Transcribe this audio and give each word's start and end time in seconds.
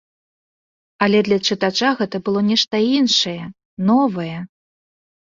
Але 1.05 1.17
для 1.27 1.37
чытача 1.47 1.89
гэта 1.99 2.21
было 2.29 2.41
нешта 2.51 2.75
іншае, 3.01 3.43
новае. 3.91 4.37